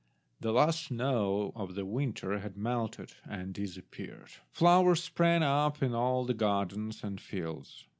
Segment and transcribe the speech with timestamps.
[0.39, 4.29] The last snow of the winter had melted and disappeared.
[4.49, 7.85] Flowers sprang up in all the gardens and fields.